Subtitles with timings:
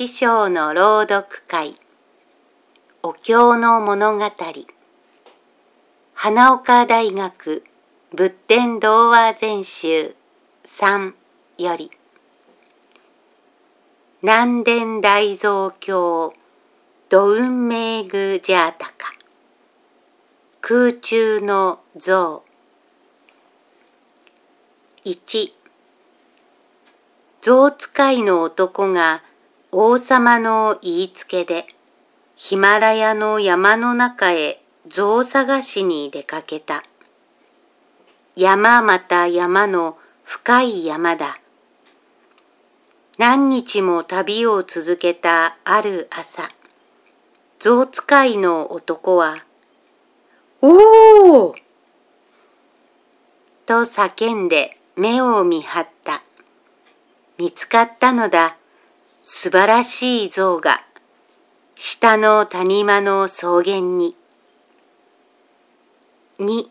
[0.00, 1.74] 師匠の朗読会。
[3.02, 4.24] お経の物語。
[6.14, 7.64] 花岡大学
[8.10, 10.16] 仏典童話全集
[10.64, 11.12] 3
[11.58, 11.90] より。
[14.22, 16.32] 南伝大蔵経
[17.10, 19.12] 土運明宮ジャータカ
[20.62, 22.42] 空中の像。
[25.04, 25.52] 1
[27.42, 29.22] 象使いの男が
[29.72, 31.66] 王様の言いつけで
[32.34, 36.82] ヒマラヤの山の中へ象探しに出かけた。
[38.34, 41.38] 山また山の深い山だ。
[43.18, 46.48] 何日も旅を続けたある朝、
[47.58, 49.44] 象使いの男は、
[50.62, 51.54] おー
[53.66, 56.22] と叫んで目を見張った。
[57.38, 58.56] 見つかったのだ。
[59.22, 60.82] 素晴らしい像が、
[61.74, 64.16] 下の谷間の草原に。
[66.38, 66.68] 2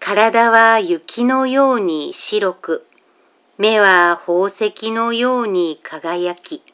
[0.00, 2.86] 体は雪のように白く、
[3.58, 6.64] 目は宝石のように輝き、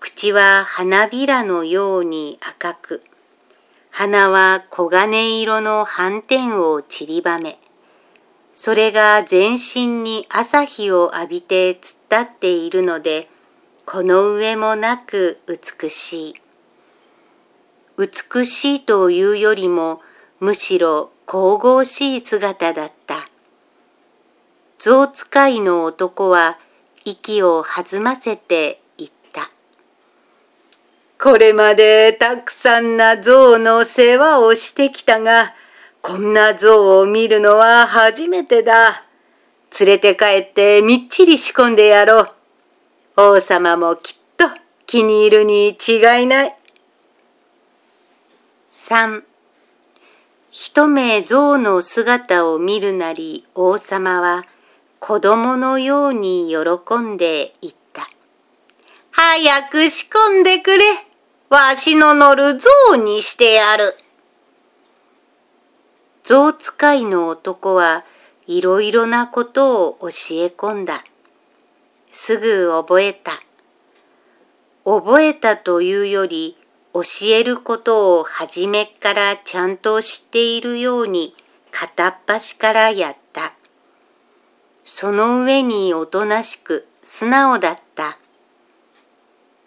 [0.00, 3.02] 口は花びらのように赤く、
[3.90, 7.58] 鼻は黄金色の斑点を散りばめ、
[8.54, 13.28] それが全身に朝日を浴びて突っ立っているので、
[13.92, 16.34] この上もなく美しい。
[17.98, 20.00] 美しいというよりも、
[20.40, 23.28] むしろ神々しい姿だった。
[24.78, 26.58] 象使いの男は
[27.04, 29.50] 息を弾ませて言った。
[31.22, 35.52] これまでたくさんな象の世話をしてきたが、
[36.00, 39.04] こんな像を見るのは初めてだ。
[39.78, 42.41] 連れて帰ってみっちり仕込んでやろう。
[43.14, 44.46] 王様もきっと
[44.86, 46.56] 気に入るに違いない。
[48.72, 49.22] 三、
[50.50, 54.44] 一目象の姿を見るなり王様は
[54.98, 58.08] 子供のように喜んで言った。
[59.10, 60.84] 早く仕込んでくれ。
[61.50, 63.94] わしの乗る象にしてやる。
[66.22, 68.06] 象使いの男は
[68.46, 70.10] いろいろなことを教え
[70.46, 71.04] 込んだ。
[72.14, 73.32] すぐ覚えた。
[74.84, 76.58] 覚えたというより
[76.92, 81.34] 教えることを初めからちゃんと知っているように
[81.70, 83.54] 片っ端からやった。
[84.84, 88.18] その上におとなしく素直だった。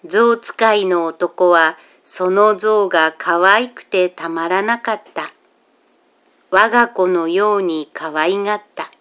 [0.05, 5.33] 象使いの男はその象が可愛くてたまらなかった。
[6.51, 8.91] 我が子のように可愛がった。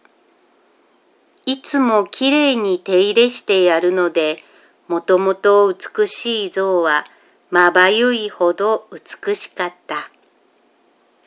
[1.54, 4.42] いつもきれいに手入れしてやるので、
[4.88, 7.04] もともと美しい像は
[7.48, 10.10] まばゆいほど美しかった。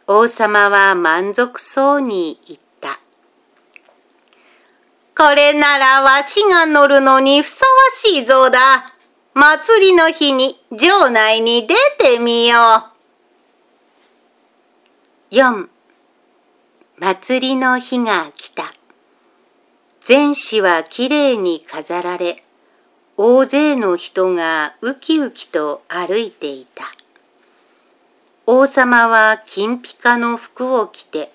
[0.05, 2.99] 王様は満足そうに言った。
[5.17, 8.59] これならわしが乗るのにふさわしい像だ。
[9.33, 12.57] 祭りの日に城内に出てみよ
[15.31, 15.35] う。
[15.35, 15.69] 4
[16.97, 18.76] 祭りの日が来た。
[20.09, 22.41] 全市はきれいに飾られ、
[23.17, 26.85] 大勢の人がウキウキと歩いていた。
[28.45, 31.29] 王様は金ピカの服を着て、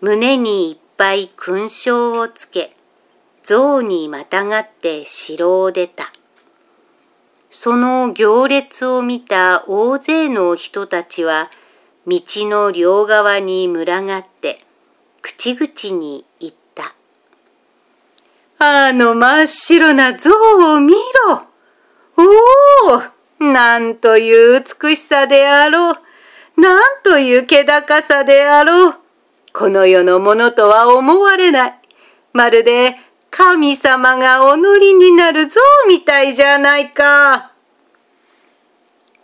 [0.00, 2.76] 胸にいっぱい勲章をつけ、
[3.42, 6.12] 象にまたがって城を出た。
[7.50, 11.50] その行列を見た大勢の人たちは、
[12.06, 14.60] 道の両側に群がって、
[15.20, 16.67] 口々に言った。
[18.58, 21.42] あの真っ白な像を見ろ
[22.16, 22.22] お
[23.40, 25.94] おなんという美しさであろう
[26.60, 28.94] なんという気高さであろう
[29.52, 31.74] この世のものとは思われない。
[32.32, 32.96] まるで
[33.30, 37.52] 神様がお乗りになる像みたいじゃないか。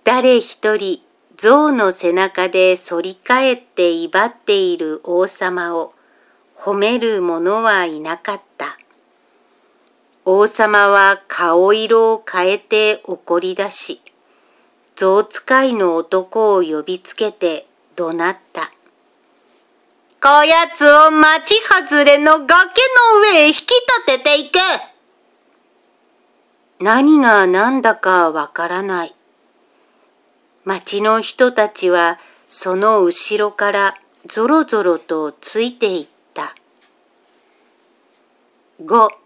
[0.04, 1.00] 誰一人
[1.36, 5.92] 象の背中で反り返って威張っている王様を
[6.56, 8.76] 褒める者はいなかった。
[10.26, 14.00] 王様は顔色を変えて怒り出し、
[14.96, 18.72] 象使いの男を呼びつけて怒鳴った。
[20.22, 22.56] こやつを町外れの崖の
[23.34, 24.58] 上へ引き立てていけ
[26.80, 29.14] 何が何だかわからない。
[30.64, 32.18] 町の人たちは
[32.48, 33.94] その後ろから
[34.26, 36.54] ぞろぞろとついていった。
[38.82, 39.23] 5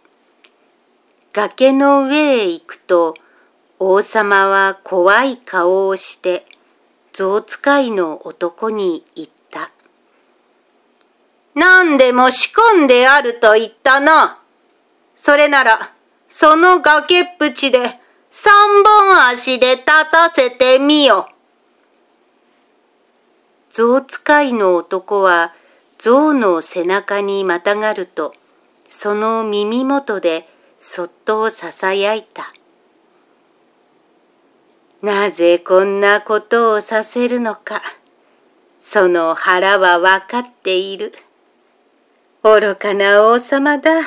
[1.39, 3.15] 崖の上へ行くと
[3.79, 6.45] 王様は怖い顔をして
[7.13, 9.71] 象使いの男に言った。
[11.55, 14.41] 何でも仕込んであると言ったな。
[15.15, 15.93] それなら、
[16.27, 17.85] その崖っぷちで
[18.31, 21.29] 三本足で立たせてみよ。
[23.71, 25.55] 象使いの男は
[25.99, 28.35] 象の背中にまたがると、
[28.89, 32.53] その耳元でそっとささやいた。
[35.03, 37.83] なぜこんなことをさせるのか、
[38.79, 41.13] その腹はわかっている。
[42.45, 44.03] 愚かな王様だ。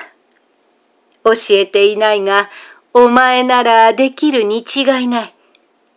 [1.23, 2.49] 教えていないが、
[2.93, 5.33] お前ならできるに違いない。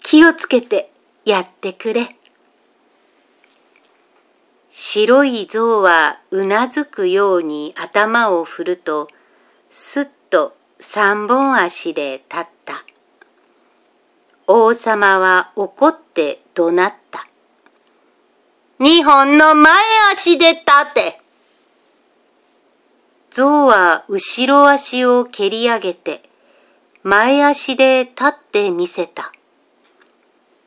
[0.02, 0.90] 気をつけて
[1.24, 2.16] やってくれ。
[4.70, 9.08] 白い象はうなずくように頭を振ると、
[9.70, 12.84] すっと三本足で立った。
[14.46, 17.26] 王様は怒って怒鳴った。
[18.78, 19.82] 二本の前
[20.12, 21.20] 足で立て。
[23.30, 26.22] 象は後ろ足を蹴り上げて、
[27.02, 29.32] 前足で立ってみせた。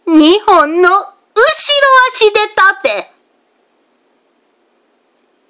[0.06, 1.14] 二本の後ろ
[2.14, 3.12] 足で立て。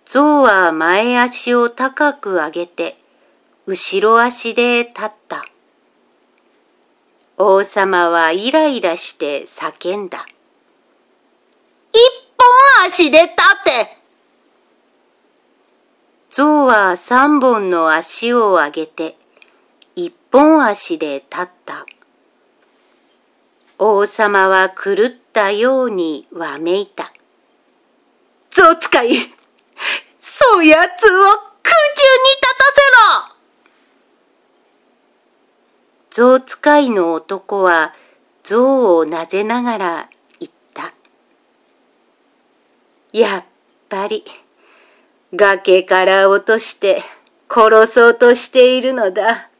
[0.06, 2.98] 象は前足を高く上げて、
[3.70, 5.44] 後ろ足で立った。
[7.36, 10.26] 王様はイライラして叫んだ。
[11.92, 12.00] 一
[12.38, 13.36] 本足で立
[13.66, 13.98] て
[16.30, 19.18] 象は三本の足を上げて、
[19.98, 21.86] 一本足で立った。
[23.80, 27.12] 王様は狂ったようにわめいた。
[28.50, 29.10] 象使い、
[30.20, 33.38] そやつを空中に立たせろ
[36.18, 37.94] 象使いの男は
[38.42, 40.10] 象をなぜながら
[40.40, 40.92] 言った。
[43.14, 43.44] やっ
[43.88, 44.26] ぱり
[45.36, 47.04] 崖から落として
[47.48, 49.52] 殺そうとしているのだ。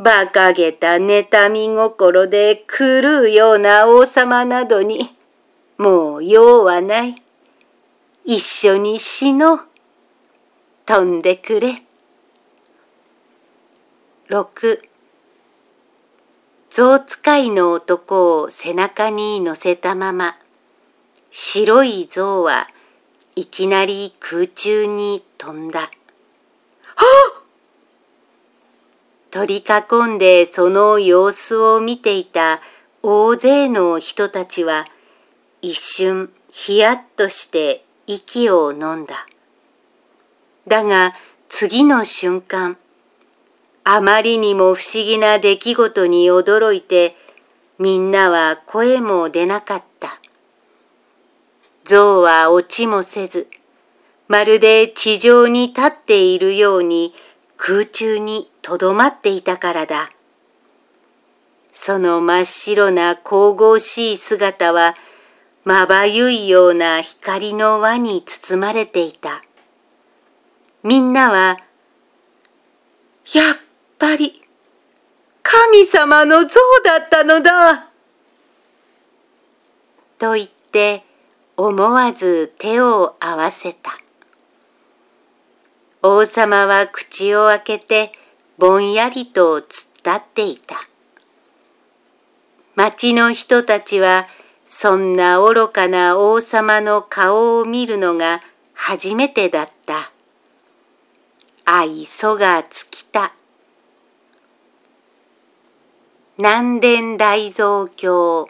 [0.00, 5.14] 馬鹿げた妬み心で狂うような王様などに
[5.78, 7.14] もう用はない。
[8.24, 9.60] 一緒に死のう。
[10.84, 11.80] 飛んでくれ。
[14.26, 14.82] 六
[16.76, 20.36] 象使いの男を背中に乗せたまま、
[21.30, 22.66] 白い象は
[23.36, 25.82] いきなり空中に飛んだ。
[26.96, 27.06] は
[29.30, 32.60] 取り囲んでその様子を見ていた
[33.04, 34.84] 大勢の人たちは
[35.62, 39.28] 一瞬ヒヤッとして息を飲んだ。
[40.66, 41.14] だが
[41.48, 42.76] 次の瞬間、
[43.84, 47.14] あまりにも不思議な出来事に驚いて、
[47.78, 50.18] みんなは声も出なかった。
[51.84, 53.46] 象は落ちもせず、
[54.26, 57.12] まるで地上に立っているように
[57.58, 60.10] 空中にとどまっていたからだ。
[61.70, 64.94] その真っ白な神々しい姿は、
[65.64, 69.42] まばゆいような光の輪に包まれていた。
[70.82, 71.58] みんなは、
[73.32, 73.63] やっ
[74.04, 74.42] ぱり。
[75.42, 77.88] 神様の像だったのだ。
[80.18, 81.02] と言って
[81.56, 83.98] 思わず手を合わせた。
[86.02, 88.12] 王様は口を開けて
[88.58, 90.76] ぼんやりと突っ立っていた。
[92.74, 94.26] 町の人たちは
[94.66, 98.42] そんな愚かな王様の顔を見るのが
[98.74, 100.10] 初めてだった。
[101.64, 103.32] 愛想が尽きた。
[106.36, 108.48] 南伝大蔵経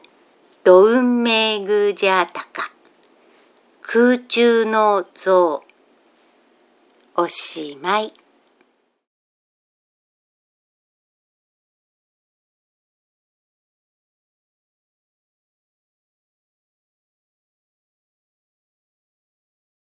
[0.62, 2.70] ドウンメーグジャータカ
[3.82, 5.62] 空中の像。
[7.14, 8.14] おしまい。